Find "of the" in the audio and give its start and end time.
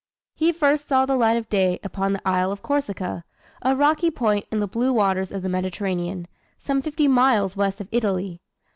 5.31-5.47